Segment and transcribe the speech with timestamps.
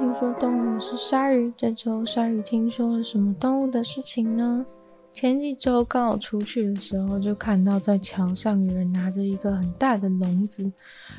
[0.00, 1.52] 听说动物，是鲨鱼。
[1.58, 4.64] 这周鲨鱼听说了什么动物的事情呢？
[5.12, 10.72] 前几周刚好出去的时候，就看到在桥上有人拿着一个很大的笼子，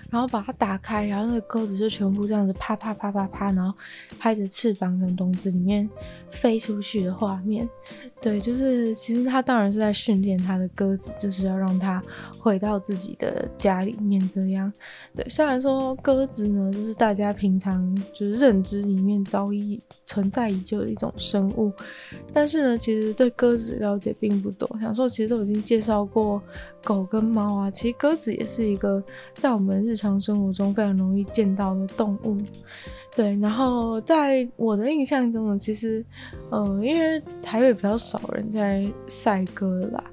[0.09, 3.77] 然后把它打开，然后那个钩子就全部这样子啪啪啪啪啪，然后
[4.17, 5.87] 拍着翅膀从笼子里面
[6.31, 7.67] 飞出去的画面。
[8.21, 12.01] 对，就是其实他当然是在训练他的鸽子，就是要让它
[12.39, 14.71] 回到自己的家里面这样。
[15.15, 21.73] 对，虽然说鸽子呢，就是大家平常就是认知里面早已存在已久的一种生物，
[22.31, 23.71] 但是呢，其实对鸽子。
[23.81, 26.39] 了解并不多，小时候其实都已经介绍过
[26.83, 29.03] 狗跟猫啊，其实鸽子也是一个
[29.33, 32.37] 在我们日常生活中非常容易见到的动物。
[33.15, 36.03] 对，然后在我的印象中呢，其实，
[36.49, 40.03] 呃，因为台北比较少人在赛鸽啦，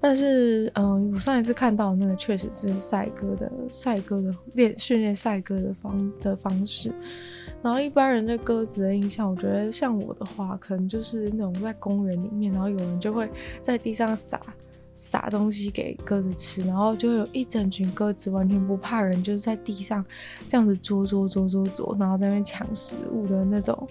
[0.00, 6.90] 但是，嗯、我上一次看到那个确实是赛鸽的赛鸽的练训练赛鸽的方的方式。
[7.62, 13.28] 然后一般人对鸽子的印象，我觉得像我的话，可能就是那种在公园里面，然后有人就会
[13.60, 14.40] 在地上撒
[14.96, 20.04] 撒东西给鸽子吃，然后就有一整群鸽子完全不怕人，就是在地上
[20.48, 23.86] 这样子啄啄啄啄啄，然后在那边抢食物的那种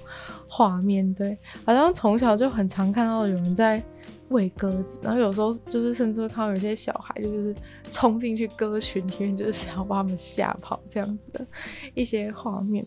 [0.48, 1.14] 画面。
[1.14, 3.82] 对，好像从小就很常看到有人在
[4.30, 7.56] 喂鸽子，然后有时候就是甚至会看到有些小孩就是
[7.92, 11.46] 冲进去鸽群里面，就是想要把他们吓跑这样子的
[11.94, 12.84] 一些画面。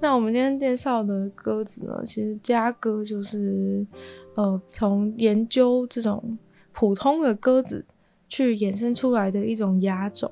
[0.00, 3.86] 那我们今天介绍的鸽子呢，其实家鸽就是，
[4.34, 6.36] 呃，从研究这种
[6.74, 7.86] 普通的鸽子
[8.28, 10.30] 去衍生出来的一种亚种。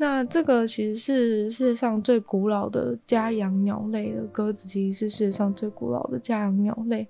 [0.00, 7.06] 那这个其实是世界上最古老的家养鸟类的鸽子，其实是世界上最古老的家养鸟类。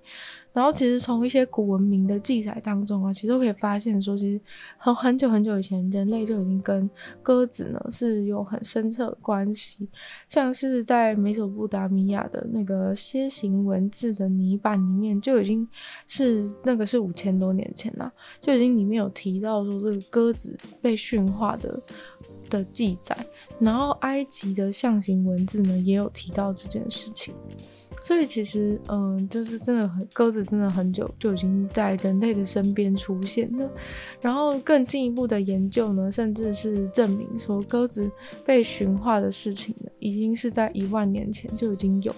[0.53, 4.41] 然后，其实从一些古文明的记载当中啊，其实都可以发现说，其实
[4.77, 6.89] 很很久很久以前，人类就已经跟
[7.23, 9.87] 鸽子呢是有很深刻的关系。
[10.27, 15.65] 像是在美索不达米亚的那个楔形文字的泥板里面，就已经
[16.05, 21.81] 是那个是五千多年前了，就已经里面有提到说这个鸽子被驯化的
[22.51, 23.17] 的记载。
[23.59, 27.33] 然后，埃及的象形文字呢也有提到这件事情。
[28.03, 33.69] 所以其实，嗯，就是真的很鸽子，真的很久就已经在人类的身边出现了。
[34.19, 38.09] 然后更进一步的研究呢，甚至是证明说鸽子
[38.43, 42.13] 被驯化的事情呢，已经是在一万年前就已经有。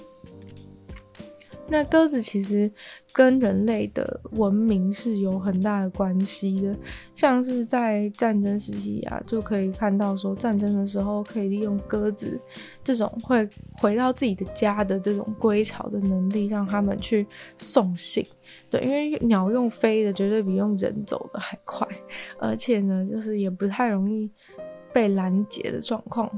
[1.67, 2.69] 那鸽子其实
[3.13, 6.75] 跟人类的文明是有很大的关系的，
[7.15, 12.39] 像是在战争时期啊，就可以看到说战争的时候可以利用鸽子
[12.83, 17.25] 这种会回到自己的家的这种归巢的能力，让他们去
[17.57, 18.25] 送信。
[18.69, 21.87] 对，因为鸟用飞的绝对比用人走的还快，
[22.39, 24.29] 而且呢，就是也不太容易
[24.91, 26.29] 被拦截的状况。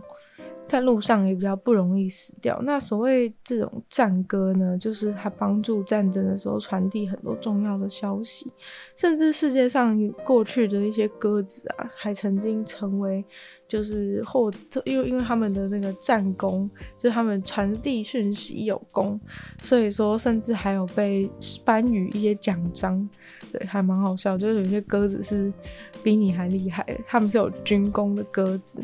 [0.65, 2.59] 在路上也比较不容易死掉。
[2.63, 8.51] 那所谓这种战鸽呢，就是它帮助战争的时候传递很多重要的消息，
[8.95, 13.23] 甚至世界上过去的一些鸽子啊，还曾经成为
[13.67, 14.51] 就是获，
[14.83, 19.19] 因为因为他们的那个战功，就是他们传递讯息有功，
[19.61, 21.29] 所以说甚至还有被
[21.63, 23.07] 颁予一些奖章，
[23.51, 24.37] 对，还蛮好笑。
[24.37, 25.51] 就是有些鸽子是
[26.03, 28.79] 比你还厉害，他们是有军功的鸽子。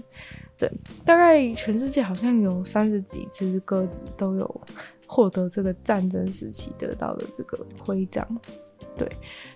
[1.06, 4.62] 大概全世界好像有三十几只鸽子都有
[5.08, 8.28] 获得这个战争时期得到的这个徽章。
[8.98, 9.08] 对，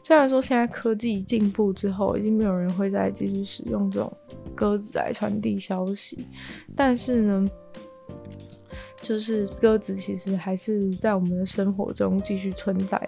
[0.03, 4.11] 虽然说现在科技进步之后，已经没有人会再继续使用这种
[4.53, 6.27] 鸽子来传递消息，
[6.75, 7.45] 但是呢。
[9.05, 12.99] 就是鸽子其实还是在我们的生活中继续存在，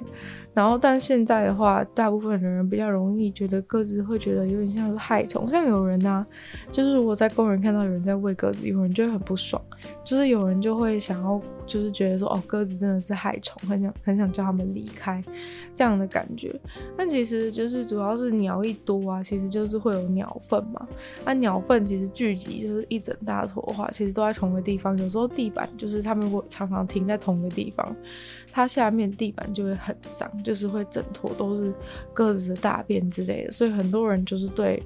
[0.53, 6.23] 然后但现在的话，大部分的人比较容易觉得鸽子会觉得有点像是害虫，像有人啊，
[6.71, 9.59] 就是如果在公园看到有人在喂鸽子，有人就会很不爽，
[10.03, 15.19] 就是有人就会想要，就是觉得说哦，鸽子真的是害虫，很想很想叫他们离开
[15.73, 16.53] 这样的感觉。
[16.95, 20.87] 但其实就是主要是鸟一多啊，其实就是会有鸟粪嘛，
[21.25, 25.86] 那鸟粪其实聚集就是一整大坨的话，其实都在同一个地方，有时候地板就。
[25.87, 27.95] 就是他们会常常停在同一个地方，
[28.51, 31.73] 它下面地板就会很脏，就是会整坨都是
[32.13, 34.81] 鸽子的大便之类的，所以很多人就是对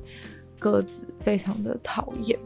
[0.59, 2.38] 鸽子非常的讨厌。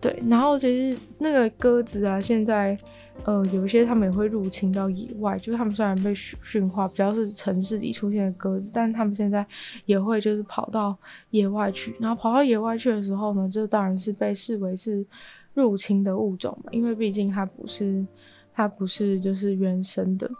[0.00, 2.76] 对，然后其实那个鸽子啊，现在
[3.24, 9.46] 呃有一些他们也会入侵到野外，就是他们虽然被驯驯化，比较是城市里出现的鸽子，但是他们现在
[9.86, 10.96] 也会就是跑到
[11.30, 15.06] 野外去，然后跑到野外去的时候呢，这当然是被视为是。
[15.54, 18.06] 入侵的物种嘛，因为毕竟它不是，
[18.52, 20.30] 它不是就是原生的。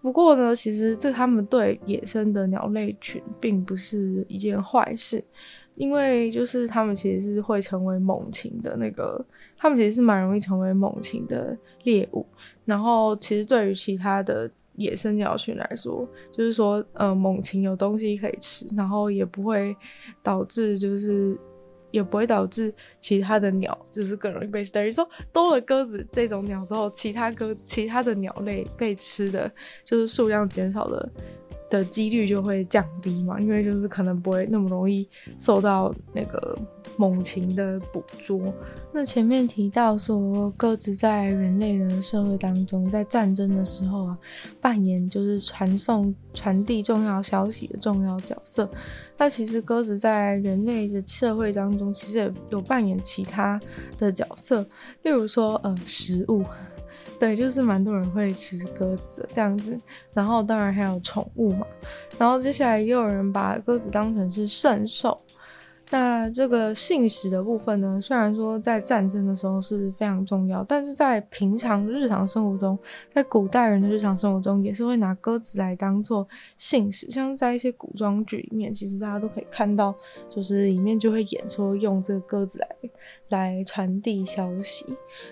[0.00, 5.24] 不过呢，其实这他们对野生的鸟类群并不是一件坏事。
[5.76, 9.24] 因为就是他们其实是会成为猛禽的那个，
[9.56, 12.26] 他们其实是蛮容易成为猛禽的猎物。
[12.66, 19.74] 然后其实对于其他的野生鸟群来说，就是说，呃，猛禽有东西可以吃，然后也不会
[20.22, 21.38] 导致就是。
[21.90, 24.72] 也不会导致其他的鸟就是更容易被吃。
[24.72, 29.50] 等于说多了鸽子这种鸟之后，其他鸽其他的鸟类被吃的
[29.84, 31.08] 就是数量减少了
[31.70, 35.08] 的几率就会降低嘛，因为就是可能不会那么容易
[35.38, 36.58] 受到那个
[36.98, 38.52] 猛禽的捕捉。
[38.92, 44.18] 那前面提到说，鸽子在人类的社会当中，在战争的时候啊，
[44.60, 48.68] 扮演就是传送、传递重要消息的重要角色。
[49.16, 53.60] 那其实鸽子在人类的社会当中，其实也有扮演其他
[53.96, 54.66] 的角色，
[55.02, 56.42] 例如说，呃，食物。
[57.20, 59.78] 对，就是蛮多人会吃鸽子这样子，
[60.14, 61.66] 然后当然还有宠物嘛，
[62.18, 65.16] 然后接下来也有人把鸽子当成是圣兽。
[65.92, 72.78] 那这个信使的部分呢，虽然说在战争的时候是非常重要，但是在平常日常生活中，
[73.12, 76.26] 在古代人的日常生活中，也是会拿鸽子来当做
[76.56, 77.10] 信使。
[77.10, 79.92] 像在一些古装剧里面，其实大家都可以看到，
[80.30, 82.68] 就是里面就会演说用这个鸽子来
[83.30, 84.86] 来传递消息。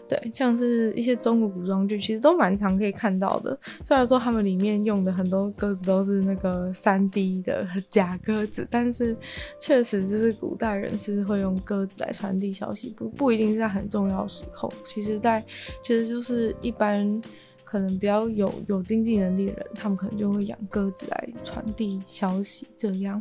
[0.08, 3.58] 对，像是一些中国古装剧，其实都蛮常可以看到的。
[3.86, 9.16] 虽然说他们里面用的很多鸽子都是那个 3D 的假鸽子，但是
[9.58, 10.58] 确实就是古。
[10.58, 14.68] 代人是会用鸽子来传递消息，不不一定是在很重要时候。
[14.82, 15.46] 其实在，在
[15.84, 17.22] 其实就是一般。
[17.70, 23.20] 可能比较有有经济能力的人，他们可能就会养鸽子来传递消息，这样。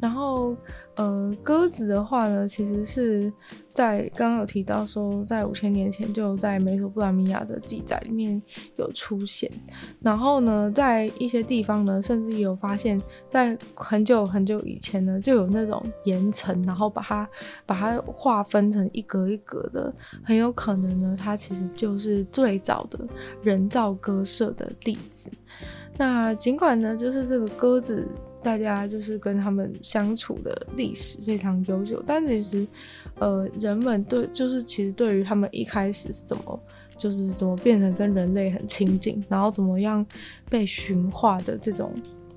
[0.00, 0.56] 然后，
[0.96, 3.32] 呃，鸽子的话呢，其实是
[3.72, 8.40] 在刚刚有提到说，在五千年前就在美索不达米亚的记载里面
[8.76, 9.50] 有出现。
[10.00, 17.28] 然后呢，在一些地方呢，甚至有发现，在很久很久以前呢，就有那种岩层，然后把它
[17.66, 19.92] 把它划分成一格一格的，
[20.22, 22.98] 很有可能呢，它其实就是最早的
[23.42, 25.28] 人造鸽舍的例子。
[25.96, 28.06] 那尽管呢，就是这个鸽子，
[28.44, 32.64] 大家就是跟他们相处的历史非常悠久，但其实，
[33.18, 36.60] 呃，人们对就是其实对于他们一开始是怎么，
[36.96, 40.06] 就是怎么变成跟人类很亲近，然后怎么样
[40.48, 41.92] 被驯化的这种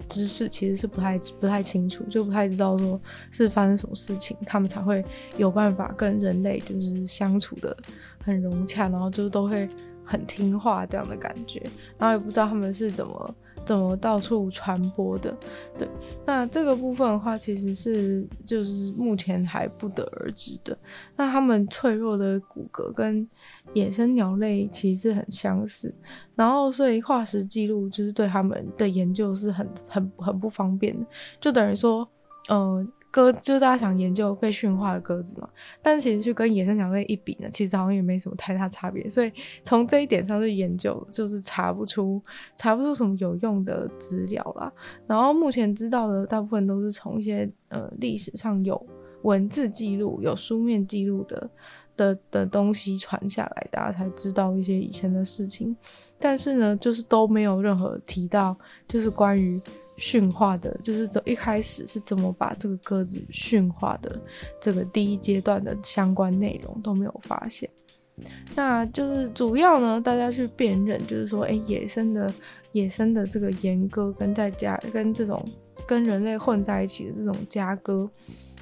[0.07, 2.99] 知识，其实是不太不太清楚，就不太知道说
[3.29, 5.03] 是发生什么事情，他们才会
[5.35, 7.75] 有办法跟人类就是相处的
[8.23, 9.67] 很融洽，然后就都会。
[10.09, 11.61] 很听话这样的感觉，
[11.97, 13.35] 然后也不知道他们是怎么
[13.67, 15.35] 怎么到处传播的。
[15.77, 15.85] 对，
[16.25, 20.75] 那这个部分的话，其实是就是目前还不得而知的。
[21.17, 23.27] 那它们脆弱的骨骼跟
[23.73, 25.93] 野生鸟类其实很相似，
[26.33, 31.05] 然后所以化石记录就是对他们的研究是很很很不方便的，
[31.41, 32.07] 就等于说，
[32.49, 35.49] 嗯、鸽就是大家想研究被驯化的鸽子嘛，
[35.81, 39.09] 但是其实去跟野生鸟类一比呢，其实好像也没什么太大差别。
[39.09, 39.33] 所以
[39.63, 42.21] 从这一点上去研究，就是查不出
[42.55, 44.71] 查不出什么有用的资料啦。
[45.07, 48.79] 然后目前知道的大部分都是从一些呃历史上有
[49.23, 51.49] 文字记录、有书面记录的
[51.95, 55.75] 的的东西传下来，大家才知道一些以前的事情。
[56.19, 58.55] 但是呢，就是都没有任何提到，
[58.87, 59.59] 就是关于。
[59.97, 64.19] 驯化的，就是从一开始是怎么把这个鸽子驯化的，
[64.61, 67.69] 这个第一阶段的相关内容都没有发现。
[68.55, 72.33] 那就是主要呢，大家去辨认，就是说，哎、野生的
[72.71, 75.43] 野生的这个岩鸽跟在家跟这种
[75.87, 78.09] 跟人类混在一起的这种家鸽，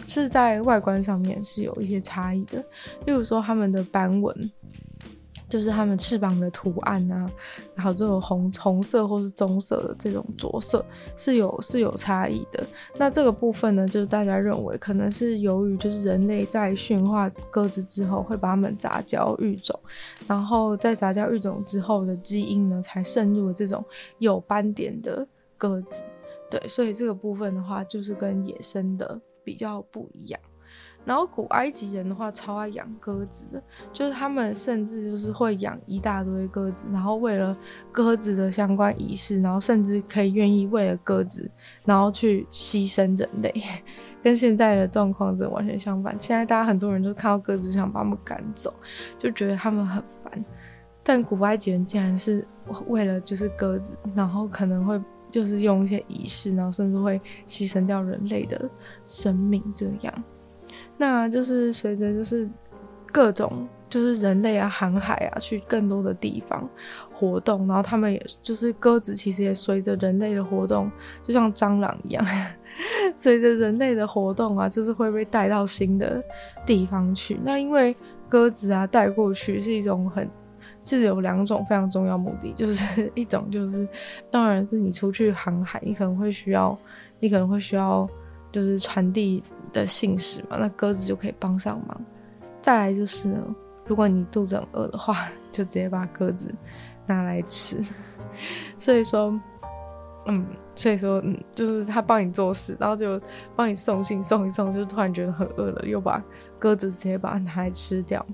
[0.08, 2.60] 是在外观上面是有一些差异的，
[3.06, 4.52] 例如说它们的斑纹。
[5.50, 7.30] 就是它们翅膀的图案啊，
[7.76, 10.86] 然后这种红红色或是棕色的这种着色
[11.16, 12.66] 是有是有差异的。
[12.98, 19.80] 那这个部分呢，就是大家认为可能是由于就是人类在驯化鸽子之后，会把它们杂交育种，
[20.28, 23.84] 然后在杂交育种之后的基因呢，才渗入了这种
[24.20, 26.04] 有斑点的鸽子。
[26.50, 30.40] 对，所以这个部分的话，就是跟野生的比较不一样。
[31.06, 33.62] 然后古埃及人的话超爱养鸽子的，
[33.94, 37.56] 就是他们甚至就是会养一大堆鸽子，然后为了
[37.92, 41.50] 鸽子的相关仪式，然后甚至可以愿意为了鸽子，
[41.86, 43.54] 然后去牺牲人类，
[44.24, 46.16] 跟现在的状况是完全相反。
[46.20, 48.74] 现在大家很多人都看到鸽子就想把他们赶走，
[49.20, 50.44] 就觉得他们很烦。
[51.04, 52.44] 但古埃及人竟然是
[52.88, 58.68] 为了就是鸽子，然后可能会就是用一些仪式，然后甚至会牺牲掉人类的
[59.06, 60.24] 生命这样。
[60.98, 62.50] 那就是随着就是
[63.12, 66.68] 各种就是人类啊，航海啊，去更多的地方
[67.14, 70.92] 活动，然后他们也就是鸽子，其实也随着人类的活动，
[71.24, 72.26] 就像蟑螂一样，
[73.18, 76.22] 随着人类的活动啊，就是会被带到新的
[76.66, 77.40] 地方去。
[77.44, 77.96] 那因为
[78.28, 80.30] 鸽子啊带过去是一种很，
[80.82, 83.88] 是有两种非常重要目的，就是一种就是，
[84.30, 86.78] 当然是你出去航海，你可能会需要，
[87.20, 88.10] 你可能会需要
[88.56, 89.44] 就是传递
[89.74, 92.02] 的信使嘛，那鸽子就可以帮上忙。
[92.62, 93.38] 再来就是呢，
[93.86, 96.50] 如果你肚子很饿的话，就直接把鸽子
[97.06, 97.82] 拿来吃。
[98.80, 99.38] 所以说，
[100.28, 103.20] 嗯，所以说，嗯，就是他帮你做事，然后就
[103.58, 106.24] 帮你送信，送一送，就突然觉得很饿了，又把
[106.58, 108.26] 鸽子直接把它拿来吃掉。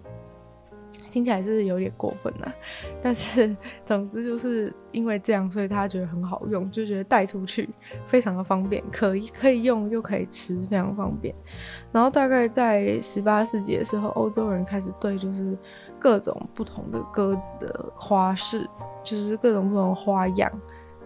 [1.12, 2.52] 听起来是有点过分呐、
[3.04, 7.70] 但是总之就是因为这样，所以他觉得很好用，就觉得带出去
[8.08, 11.36] 非常的方便，可以可以用又可以吃，非常方便。
[11.92, 15.58] 然后大概在十八世纪的时候，欧洲人开始对就是
[16.00, 18.68] 各种不同的鸽子的花式，
[19.04, 20.52] 就是各种不同花样。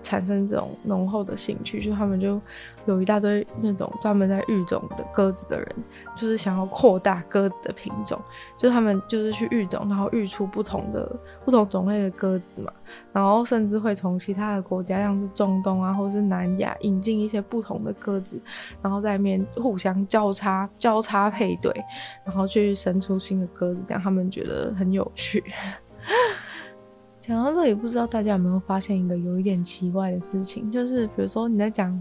[0.05, 2.39] 产生这种浓厚的兴趣，就他们就
[2.85, 5.75] 有一大堆那种专门在育种的鸽子的人，
[6.15, 8.21] 就是想要扩大鸽子的品种，
[8.55, 11.11] 就他们就是去育种，然后育出不同的
[11.43, 12.71] 不同种类的鸽子嘛，
[13.11, 18.39] 然后甚至会从其他的国家，像是中东啊，或是南亚引进一些不同的鸽子，
[18.83, 21.73] 然后在里面互相交叉交叉配对，
[22.23, 25.43] 然后去生出新的鸽子，这样他们觉得很有趣。
[27.25, 31.99] 讲到这里，不知道大家有没有发现一个有一点奇怪的事情，就是比如说你在讲，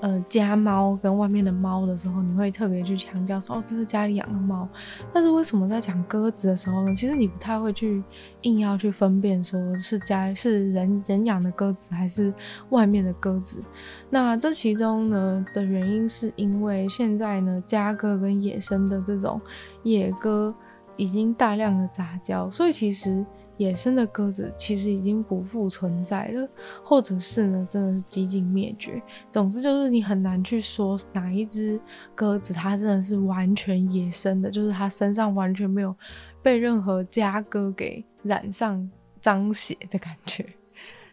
[0.00, 4.68] 呃，家猫跟外面的猫的时候，你会特别去强调说，哦，这是家里养的猫。
[5.12, 6.92] 但是为什么在讲鸽子的时候呢？
[6.92, 8.02] 其实你不太会去
[8.42, 12.34] 硬要去分辨，说是家是人人养的鸽子还是
[12.70, 13.62] 外面的鸽子。
[14.10, 19.40] 那这其中呢的原因，是因为现在呢，家鸽跟野生的这种
[19.84, 20.52] 野鸽
[20.96, 23.24] 已经大量的杂交，所以其实。
[23.56, 26.48] 野生的鸽子其实已经不复存在了，
[26.82, 29.00] 或者是呢，真的是几近灭绝。
[29.30, 31.80] 总之就是你很难去说哪一只
[32.14, 35.94] 鸽子它真的是完全野生的，就是它身上完全没有
[36.42, 40.44] 被任何家鸽给染上脏血的感觉。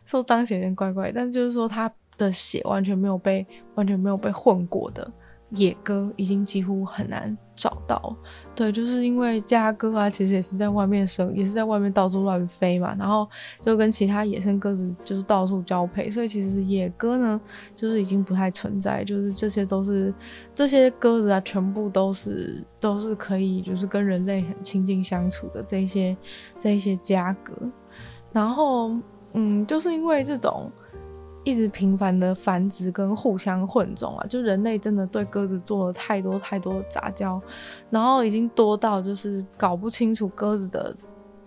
[0.03, 3.45] 说脏血有点怪怪，但就是说它的血完全没有被
[3.75, 5.11] 完全没有被混过的。
[5.51, 8.15] 野鸽已经几乎很难找到，
[8.55, 13.29] 对，就是因为家鸽啊，其实也是在外面生，也是在外面到处乱飞嘛，然后
[13.61, 17.39] 就跟其他野生鸽子就是到处交配，所以其实野鸽呢，
[17.75, 20.13] 就是已经不太存在，就是这些都是
[20.55, 26.15] 这些鸽子啊，全部都是都是可以就是跟人类很亲近相处的这些
[26.59, 27.53] 这些家鸽，
[28.31, 28.91] 然后
[29.33, 30.71] 嗯，就是因为这种。
[31.43, 37.41] 一直频繁的繁殖跟互相混种啊，就人类真的对鸽子做了太多太多的杂交，
[37.89, 40.95] 然后已经多到就是搞不清楚鸽子的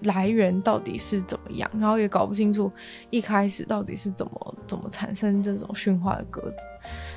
[0.00, 2.70] 来源到底是怎么样，然后也搞不清楚
[3.10, 6.56] 一开始到底是怎么怎么产生这种驯化的鸽子。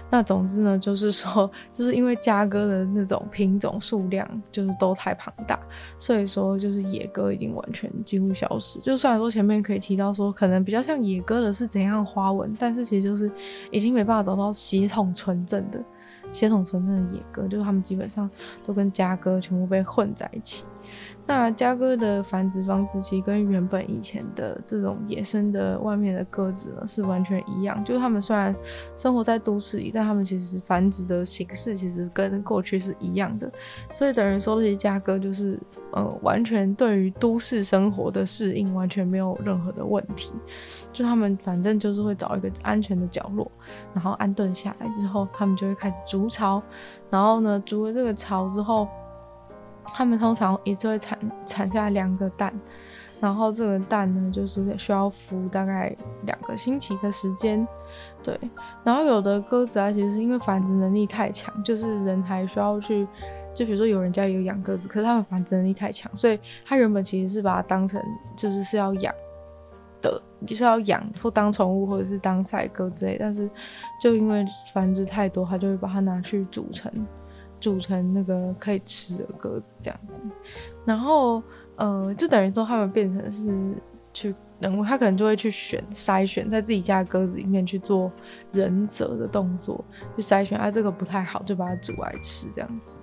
[0.09, 5.59] 那总之呢，就是说，就是因为家鸽的那种品种数量就是都太庞大，
[5.99, 8.79] 所以说就是野鸽已经完全几乎消失。
[8.79, 13.29] 就虽然说前面可以提到说，可能比较像野鸽的是怎样花纹，但是其实就是
[13.71, 15.83] 已经没办法找到血统纯正的
[16.31, 18.29] 血统纯正的野鸽，就是他们基本上
[18.65, 20.65] 都跟家鸽全部被混在一起。
[21.27, 28.55] 那家鸽的繁殖方式其实跟原本以前的这种野生的外面的鸽子呢是完全一样，就是他们虽然
[28.95, 33.51] 生活在都市里，但他们其实繁殖的形式其实跟过去是一样的，
[33.93, 35.59] 所以等于说这些家鸽就是
[35.91, 40.33] 呃完全对于都市生活的适应完全没有任何的问题，
[40.93, 43.51] 就他们反正就是会找一个安全的角落，
[43.93, 46.63] 然后安顿下来之后，他们就会开始筑巢，
[47.09, 48.87] 然后呢筑了这个巢之后。
[49.93, 52.53] 他们通常一次会产产下两个蛋，
[53.19, 57.67] 然后这个蛋呢，就是需要孵大概两个星期的时间，
[58.21, 58.39] 对。
[58.83, 63.07] 然后有的鸽子啊，其实是因为繁殖能力太强，就是人还需要去，
[63.53, 68.01] 就比如说有人家里有养鸽子，可是他们繁殖能力太强，所以他原本其实是把它当成
[68.35, 69.13] 就是是要养
[70.01, 73.49] 的，就是要养或当宠物或者是当赛鸽之类，但是
[74.01, 76.91] 就因为繁殖太多，他就会把它拿去煮成。
[77.59, 80.23] 煮成那个可以吃的鸽子这样子，
[80.85, 81.41] 然后
[81.75, 83.47] 呃，就等于说他们变成是
[84.13, 88.11] 去，人物他可能就会去选筛选，在自己家鸽子里面去做
[88.51, 89.83] 忍者的动作，
[90.15, 92.97] 去筛选，啊这个不太好，就把它煮来吃这样子。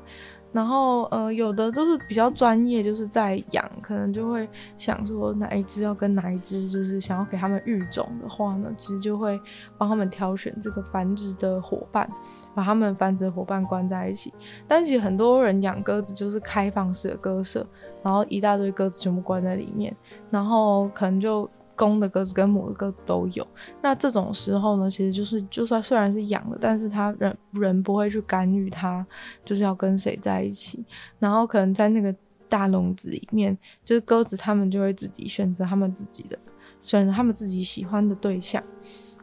[0.55, 9.39] 然后呃，有的都是比较专业，就是在养，可能就会想说哪一只要跟哪一只，就是想要给他们育种的话呢，其实就会
[9.77, 12.09] 帮他们挑选这个繁殖的伙伴，
[12.55, 14.33] 把他们繁殖伙伴关在一起。
[14.69, 17.67] 但其实很多人养鸽子就是开放式的鸽舍，
[18.01, 19.93] 然后一大堆鸽子全部关在里面，
[20.31, 21.51] 然后可能就。
[21.77, 23.47] 公的鸽子跟母的鸽子都有，
[23.83, 29.07] 那这种时候呢，其实就是就算虽然是养的，但是他人人不会去干预他，
[29.45, 30.85] 就是要跟谁在一起，
[31.19, 32.15] 然后可能在那个
[32.49, 36.39] 大笼子里面，就是鸽子他们就会自己选择他们自己的，
[36.81, 38.63] 选择他们自己喜欢的对象，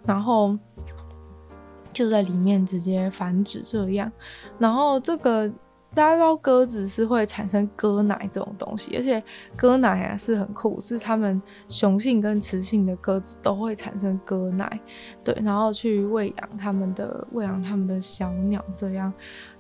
[0.06, 0.58] 然后
[1.94, 4.12] 就在里面直接繁殖这样，
[4.60, 5.52] 然后这个。
[5.94, 9.22] 大家知道鸽子是会产生鸽奶这种东西，而且
[9.58, 14.80] 鸽奶啊是很酷，是它们雄性跟雌性的鸽子都会产生鸽奶，
[15.22, 19.12] 对，然后去喂养它们的喂养它们的小鸟这样。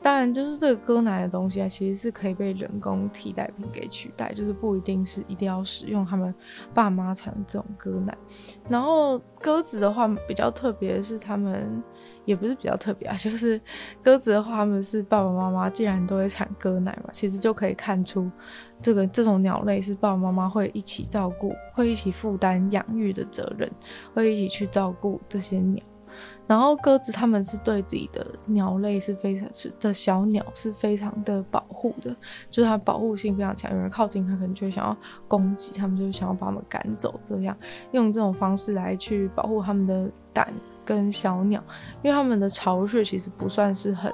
[0.02, 6.34] 当然，就是这个鸽奶的东西啊，其实是可以被人工替代品给取代，就是不一定是一定要使用他们
[6.74, 8.18] 爸妈产的这种鸽奶。
[8.70, 11.84] 然后鸽子的话比较特别的是它们。
[12.26, 13.60] 也不是比较特别啊， 就是
[14.04, 18.30] 鸽子的话，他们是爸爸妈妈既然都会产鸽奶嘛，其实就可以看出
[18.82, 23.70] 这个这种鸟类是爸爸妈妈会一起照顾，会一起负担养育的责任，
[24.14, 25.84] 会一起去照顾这些鸟。
[26.46, 32.14] 然后鸽子他们是对自己的鸟类是非常是的小鸟是非常的保护的，
[32.50, 34.98] 就是它保护性非常强，有人靠近它可能就会想要
[35.30, 37.56] 攻击，他们就想要把它们赶走，这样
[37.94, 40.48] 用这种方式来去保护他们的胆。
[40.86, 41.64] 跟小鸟，
[42.04, 44.14] 因为它们的巢穴其实不算是很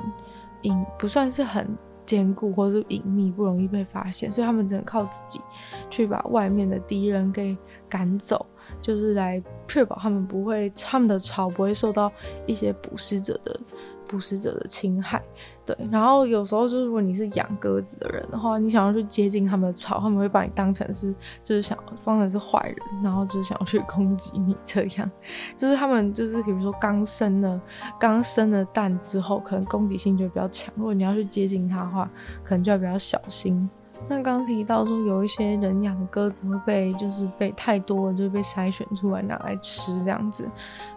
[0.63, 1.67] 隐，不算是很
[2.05, 5.41] 坚固或是隐秘，不容易被发现，所以它们只能靠自己
[5.89, 7.57] 去把外面的敌人给
[7.89, 8.45] 赶走，
[8.81, 12.11] 就是来确保他们不会，他们的巢不会受到
[12.45, 13.59] 一些捕食者的
[14.07, 15.21] 捕食者的侵害。
[15.67, 25.11] 对，然后有时候就是如果你是养鸽子的人的话，你想要去接近他们的巢，他们会把你当成是就是想当成是坏人，然后就是想要去攻击你这样。
[25.57, 27.61] 就是他们就是比如说刚生了
[27.99, 30.73] 刚生了蛋之后，可能攻击性就比较强。
[30.77, 32.09] 如果你要去接近它的话，
[32.45, 33.69] 可能就要比较小心。
[34.09, 40.49] 那刚提到说有一些人养的鸽子会被就是被太多了，就被筛选出来拿来吃这样子。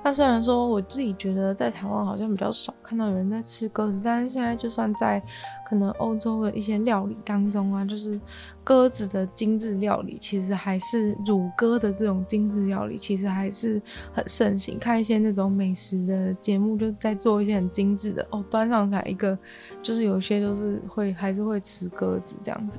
[0.02, 5.22] 那虽然说我自己觉得在台湾好像比较少看到有人在吃鸽子，但是现在就算在
[5.70, 8.20] 可能欧洲的一些料理当中啊，就是。
[8.62, 13.80] 鸽子的精致料理，其实还是乳鸽的这种精致料理，其实还是
[14.12, 14.78] 很盛行。
[14.78, 19.36] 看一些那种美食的节目，就在做一些很精致的哦，端上来一个，
[19.82, 22.78] 就是有些都是会还是会吃鸽子这样子。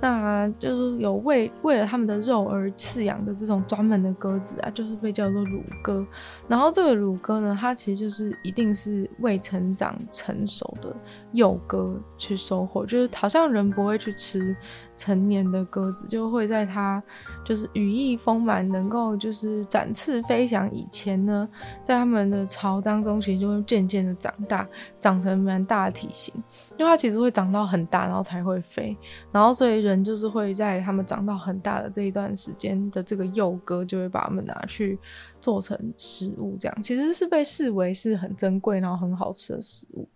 [0.00, 6.06] 那就是有为为了他们的肉而饲养的这种专门的鸽子啊，就是被叫做乳鸽。
[6.46, 10.94] 然后这个乳鸽呢，它其实就是一定是未成长成熟的
[11.32, 14.56] 幼鸽去收获，就是好像人不会去吃
[14.98, 17.02] 成年的鸽子，就会在它
[17.42, 21.48] 就是羽翼丰满，能够就是展翅飞翔以前呢，
[21.82, 24.68] 在他们的巢当中，其实就会渐渐的长大，
[25.00, 26.34] 长成蛮大的体型，
[26.76, 28.94] 因为它其实会长到很大，然后才会飞，
[29.32, 29.78] 然后所以。
[29.78, 34.98] 人就是会在他们长到很大的这一段时间的这个幼鸽，就会把它们拿去
[35.40, 40.08] 做成食物，这样其实是被视为是很珍贵然后很好吃的食物。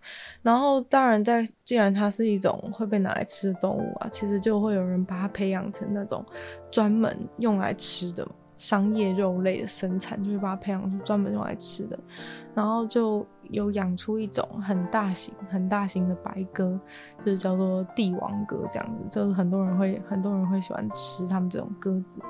[0.43, 6.25] 然后当然在既然它是一种会被拿来吃的动物啊，其实就会有人把它培养成那种
[6.71, 11.99] 专门用来吃的商业肉类的生产，就会把它培养出专门用来吃的。
[12.55, 16.79] 然后就有养出一种很大型、很大型的白鸽，
[17.25, 22.21] 就是叫做帝王鸽这样子，就是很多人会很多人会喜欢吃他们这种鸽子。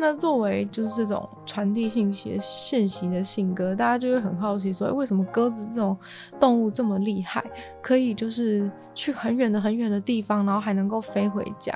[0.00, 5.96] 那作为就是这种传递信息、讯息的性格，大家就会很好奇说，为什么鸽子这种
[6.40, 7.44] 动物这么厉害，
[7.82, 11.72] 可以就是去很远的、很远的地方，然后还能够飞回家？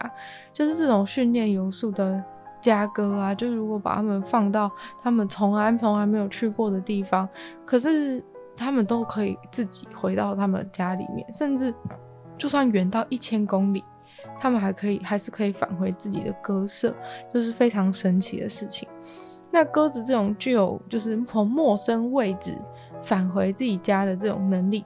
[0.52, 2.24] 就是这种训练有素的。
[2.60, 4.70] 家鸽啊，就如果把它们放到
[5.02, 7.28] 他们从来从来没有去过的地方，
[7.66, 8.24] 可是
[8.56, 11.74] 他们都可以自己回到他们家里面，甚至
[12.38, 13.84] 就算远到一千公里，
[14.40, 16.94] 他们还可以还是可以返回自己的鸽舍，
[17.32, 18.88] 就是非常神奇的事情。
[19.50, 22.58] 那鸽子这种具有就是从陌生位置
[23.02, 24.84] 返回自己家的这种能力，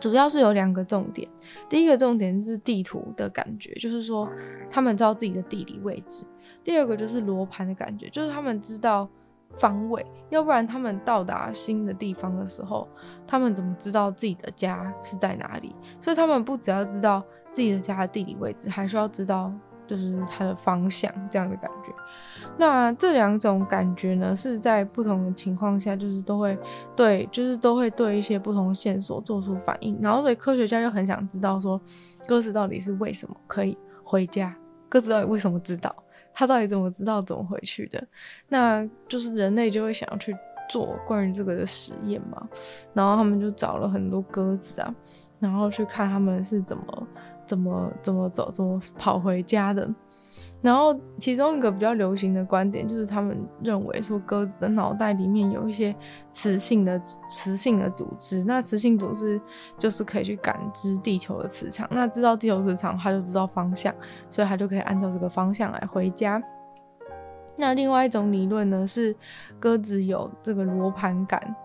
[0.00, 1.28] 主要是有两个重点。
[1.68, 4.28] 第一个重点是地图的感觉，就是说
[4.70, 6.24] 他们知道自己的地理位置。
[6.64, 9.06] 第二个就是罗盘的感觉，就是他们知道
[9.50, 12.88] 方位，要不然他们到达新的地方的时候，
[13.26, 15.74] 他们怎么知道自己的家是在哪里？
[16.00, 19.52] 所以他们不只要知道自己的家的地理位置，还需要知道，
[19.86, 21.92] 就是它的方向这样的感觉。
[22.58, 26.58] 那这两种感觉呢，是在不同的情况下，就是都会
[26.94, 29.98] 对，就是都会对一些不同线索做出反应。
[30.02, 31.80] 然后，所以科学家就很想知道说，
[32.26, 34.54] 鸽子到底是为什么可以回家？
[34.88, 35.94] 鸽子到底为什么知道？
[36.34, 38.06] 它到底怎么知道怎么回去的？
[38.48, 40.36] 那就是人类就会想要去
[40.68, 42.46] 做关于这个的实验嘛。
[42.92, 44.94] 然后他们就找了很多鸽子啊，
[45.38, 47.06] 然后去看他们是怎么
[47.46, 49.88] 怎么怎么走，怎么跑回家的。
[50.60, 55.92] 然后，其中一个比较流行的观点就是，他们认为说，鸽子的脑袋里面有一些
[56.30, 56.96] 磁性的
[57.28, 58.44] 磁性的组织。
[58.44, 59.40] 那磁性组织
[59.76, 61.88] 就是可以去感知地球的磁场。
[61.90, 63.92] 那知道地球磁场，它就知道方向，
[64.30, 66.40] 所以它就可以按照这个方向来回家。
[67.56, 69.16] 那另外一种理论呢，是
[69.58, 71.56] 鸽子有这个罗盘感。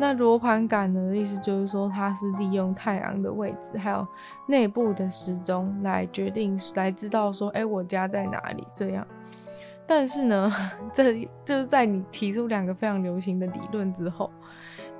[0.00, 4.06] 那罗盘感的意思就是说，它是利用太阳的位置，还有
[4.46, 9.06] 内部的时钟来决定，来知道说，哎、我家在哪里这样。
[9.86, 10.50] 但是呢，
[10.94, 14.30] 这就是在你提出两个非常流行的理论之后，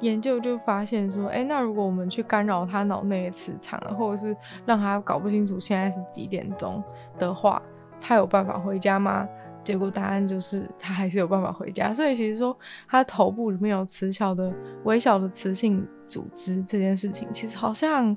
[0.00, 4.36] 研究就发现说，哎、那如果我们去干扰他脑内的磁场，或者是
[4.66, 6.82] 让他搞不清楚现在是几点钟
[7.18, 7.62] 的话，
[7.98, 9.26] 他有办法回家吗？
[9.62, 12.56] 结果答案就是他还是有办法回家，所以其实说
[12.88, 14.52] 他头部里面有磁小的
[14.84, 18.16] 微小的磁性组织这件事情，其实好像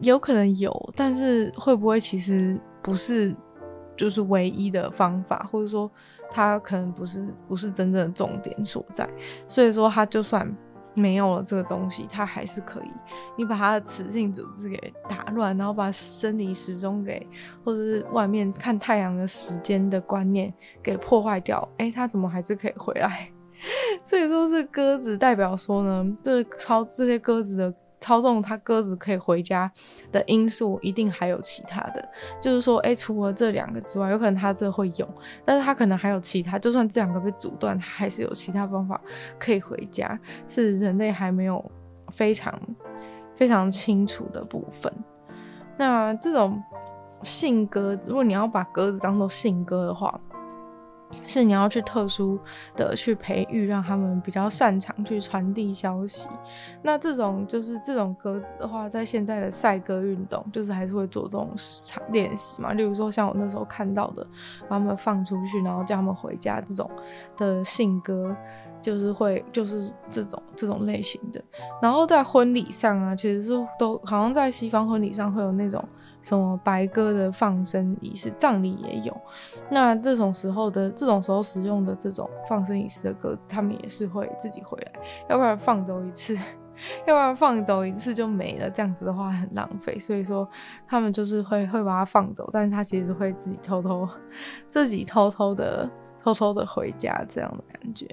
[0.00, 3.34] 有可能有，但是会不会其实不是
[3.96, 5.90] 就是唯一的方法，或者说
[6.30, 9.08] 他可能不是不是真正的重点所在，
[9.46, 10.54] 所以说他就算。
[10.98, 12.90] 没有了这个东西，它还是可以。
[13.36, 17.26] 你把它的雌性组织给打乱，然后把生理时钟给，
[17.64, 23.30] 或者是外面看太阳的时间的观念给破坏掉，诶，它怎么还是可以回来？
[24.04, 27.74] 所以说，这鸽子代表说呢，这超这些鸽子的。
[28.00, 29.70] 操纵它鸽子可以回家
[30.12, 32.08] 的因素，一定还有其他的，
[32.40, 35.08] 就是说，哎、除了这两个之外，有可能它这会用，
[35.44, 39.00] 但是它可能还有其他，就算这两个被阻断，它还是有其他方法
[39.38, 41.64] 可以回家，是人类还没有
[42.12, 42.58] 非常
[43.36, 44.92] 非常清楚的部分。
[45.76, 46.62] 那这种
[47.22, 50.20] 信鸽，如果你要把鸽子当做信鸽的话。
[51.26, 52.38] 是你要去特殊
[52.76, 56.28] 的去培育，让他们比较擅长去传递消息。
[56.82, 61.50] 那这种就是这种鸽子的话，在现在的赛鸽运动，就是还是会做这种
[62.10, 62.72] 练习嘛。
[62.72, 64.26] 例如说，像我那时候看到的，
[64.68, 66.90] 把他们放出去，然后叫他们回家这种
[67.36, 68.34] 的信鸽，
[68.80, 71.42] 就是会就是这种这种类型的。
[71.80, 75.82] 然后在婚礼上啊，其实是都好像在西方婚礼上会有那种。
[76.22, 79.16] 什么白鸽的放生仪式，葬礼也有。
[79.70, 84.92] 那这种时候的这种时候使用的这种放生仪式的鸽子，他们也是会自己回来，
[85.28, 86.36] 要不然放走一次，
[87.06, 89.98] 要不然放走一次就没了，这样子的话很浪费。
[89.98, 90.48] 所以说
[90.86, 94.08] 他们就是会会把它放走，但是他其实会自己偷偷
[94.68, 95.88] 自己偷偷的
[96.22, 98.06] 偷偷的回家这样的感觉。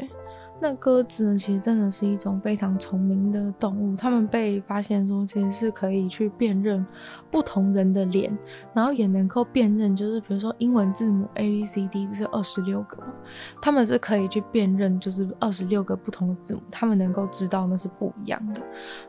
[0.60, 3.96] 那鸽子呢，其实真的是一种非常聪明的动物。
[3.96, 6.84] 它们被发现说，其实是可以去辨认
[7.30, 8.36] 不同人的脸，
[8.74, 13.13] 然后也能够辨认，就是比如说英文字母 A B C D 不是二十六个吗？
[13.62, 18.62] 它们是可以去辨认，就是二十六个不同的字母，它们能够知道那是不一样的。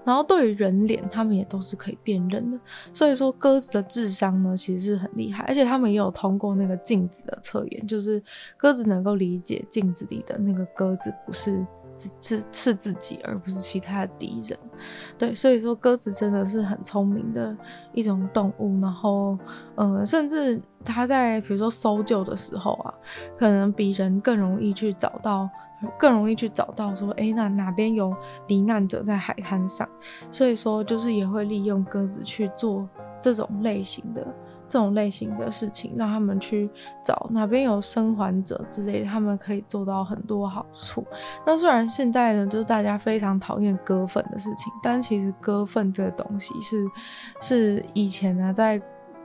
[0.04, 2.58] 然后对于人脸，它们也都是可以辨认的。
[2.92, 8.22] 所以说，鸽子的智商呢，其实是很厉害，而且它们也有通过那个镜子的测验，就是
[8.56, 11.66] 鸽子能够理解镜子里的那个鸽子不是。
[11.98, 14.58] 是是是自己，而不是其他的敌人。
[15.16, 17.56] 对，所以说鸽子真的是很聪明的
[17.94, 18.78] 一种动物。
[18.82, 19.38] 然后，
[19.76, 22.92] 嗯，甚至它在比如说搜救的时候啊，
[23.38, 25.48] 可能比人更容易去找到，
[25.98, 28.14] 更容易去找到说，哎，那哪边有
[28.48, 29.88] 罹难者在海滩上。
[30.30, 32.86] 所以说，就是也会利用鸽子去做
[33.22, 34.22] 这种类型的。
[34.68, 36.68] 这种类型的事情，让他们去
[37.04, 41.06] 找哪边有生还者之类，他们可以做到很多好处。
[41.46, 46.86] 那虽然现在呢，就是大家非常讨厌割粪的事情，但其实割粪这个东西是
[47.40, 48.80] 是以前呢，在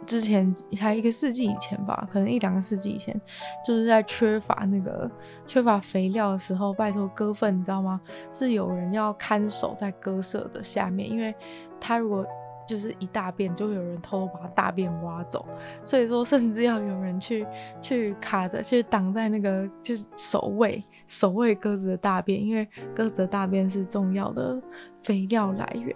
[0.05, 3.19] 之前才一个世纪以前吧，可能一两个世纪以前，
[3.65, 5.09] 就是在缺乏那个
[5.45, 8.01] 缺乏肥料的时候，拜托割粪，你知道吗？
[8.31, 11.33] 是有人要看守在割舍的下面，因为
[11.79, 12.25] 他如果
[12.71, 15.45] 就是一大便，就有人偷偷把它大便挖走，
[15.83, 17.45] 所以说甚至要有人去
[17.81, 24.57] 去卡着，去挡在那个就守卫守卫鸽子的大便，因为鸽子的大便是重要的
[25.03, 25.93] 肥料来源。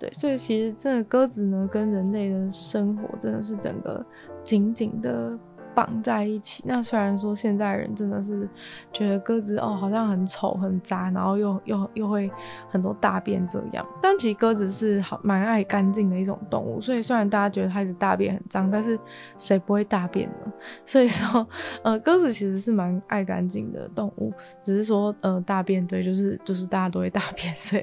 [0.00, 4.04] 对，所以其实这个鸽子呢，跟人类的生活真的是整个
[4.42, 5.38] 紧紧的
[5.76, 6.64] 绑在一起。
[6.66, 8.48] 那虽然说现在人真的是
[8.90, 12.30] 觉得鸽子哦好像很丑很杂，然后又又又会
[12.70, 16.80] 很多大便这样，但其实鸽子是好蛮爱干净的一种动物。
[16.80, 18.98] 所以虽然大家觉得它一直大便很脏，但是
[19.36, 20.52] 谁不会大便呢？
[20.86, 21.46] 所以说，
[21.82, 27.82] 呃，鸽子其实是蛮爱干净的动物，只是说呃大便对，就是就是大家都会大便，所以。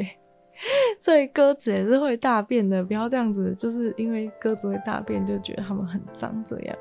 [1.02, 6.76] 所以鸽子也是会大便的，不要这样子，就是因为鸽子会大便就觉得它们很脏这样，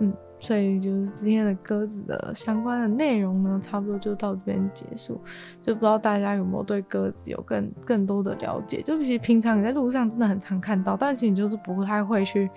[0.00, 0.12] 嗯。
[0.44, 5.18] 所以就是今天的鸽子的相关的内容呢，差不多就到这边结束。
[5.62, 8.82] 就不知道大家有没有对鸽子有更更多的了解？
[8.82, 12.50] 就其实平常你在路上真的很常看到，但其实你就是不太会去，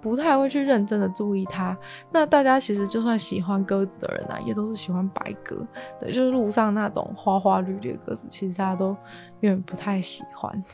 [0.00, 1.76] 不太会去认真的注意它。
[2.10, 5.66] 那大家其实就算喜欢鸽子的人啊，也都是喜欢白鸽。
[6.00, 8.96] 对，就是路上那种花花绿绿的鸽子，其实大家都
[9.40, 10.64] 有点不太喜欢。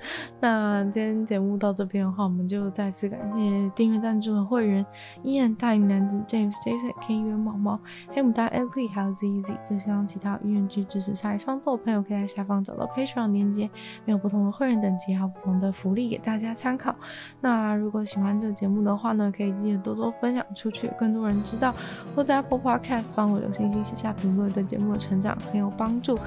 [0.40, 4.84] 那今天节目到这边的话，我们就再次感谢订阅赞助的会员
[5.24, 9.56] ：Ian 大龄男子 James Jason K 元毛毛黑牡丹 LP 还有 ZZ。
[9.68, 13.68] 就希望其他有愿去支持鲨鱼创作朋友，可以在下方找到 Patreon 链接，
[14.04, 16.94] 没有不同的会员等级，还有不同的福利给大家参考。
[17.40, 21.74] 那如果喜欢这个节目的话呢，可以记得多多分享出去，更多人知道。
[22.14, 26.18] 或在 Apple Podcast 帮我留星星、写下评论，对节目的成长很有帮助。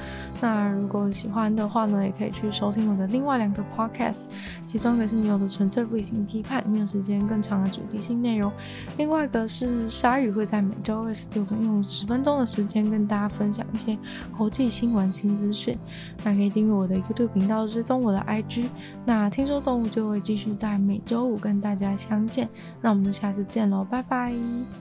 [0.41, 3.60] 那如果喜欢的话呢，也可以去收听我的另外两个。
[3.75, 4.25] Podcast，
[4.65, 8.51] 其中一个是女友的纯粹理性批判，没有时间更长的主题性内容；
[8.97, 13.97] 另外一个是鲨鱼会在每周二十六分用十分钟的时间跟大家分享一些
[14.37, 15.77] 国际新闻新资讯。
[16.23, 18.65] 那可以订阅我的 YouTube 频道，追踪我的 IG。
[19.05, 22.49] 那听说动物就会继续在每周五跟大家相见。
[22.81, 24.80] 那我们就下次见喽，拜拜。